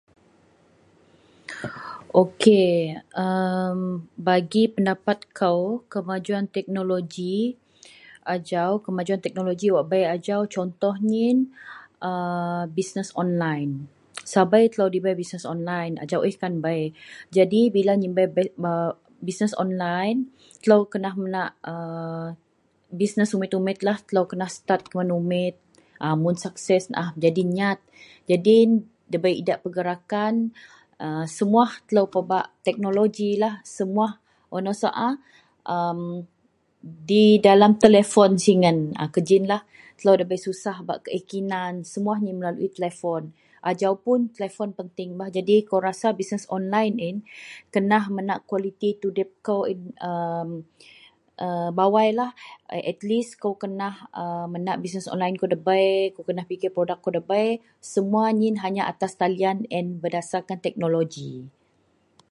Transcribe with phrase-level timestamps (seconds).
[2.23, 2.43] Ok
[3.23, 3.25] a a
[4.27, 5.59] bagi pendapat kou,
[5.93, 7.35] kemajuwan teknoloji
[8.33, 11.37] ajau, kemajuwan teknoloji wak bei ajau contoh nyin
[12.09, 12.11] a
[12.77, 13.69] bisnes onlaen.
[14.33, 16.81] Sabei telou dibei telou bisnes onlaen ajau ih kan bei.
[17.37, 20.15] Jadi bila nyin bei berbisnes onlaen
[20.61, 21.73] telou kena menak a
[22.99, 23.97] bisnes umit-umitlah.
[24.07, 25.55] Telou kena setat kuman umit.
[26.07, 27.79] Amun sukses naah jadi nyat.
[28.29, 28.69] Jadin
[29.09, 30.35] ndabei idak pergerakan
[31.05, 33.55] a semuwah telou pebak teknolojilah.
[33.75, 34.13] Semuwah
[34.53, 35.09] wak nou sau a,
[35.75, 36.01] am
[37.09, 38.77] di dalam telepon singen.
[39.15, 39.61] Kejinlah
[39.97, 41.73] telou ndabei susah bak kiih kinan.
[41.91, 43.25] Semuwah ih melalui telepon.
[43.69, 45.09] Ajau pun telepon penting.
[45.21, 47.17] Bah jadi kou rasa bisnes onlaen yin
[47.73, 50.09] kenah menak kualiti tudip kou yen a
[51.41, 52.33] a bawailah.
[52.65, 54.09] Atlis akou kena
[54.49, 57.61] menak a bisnes onlaen yen akou debei, kou kenah pikir produk kou debei.
[57.77, 61.31] Semuwa nyin hanya atas talian yen berdasarkan teknoloji.